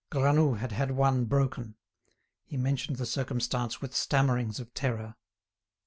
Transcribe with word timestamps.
Granoux 0.09 0.55
had 0.55 0.71
had 0.71 0.89
one 0.89 1.25
broken. 1.25 1.75
He 2.43 2.57
mentioned 2.57 2.95
the 2.97 3.05
circumstance 3.05 3.81
with 3.81 3.93
stammerings 3.95 4.59
of 4.59 4.73
terror. 4.73 5.13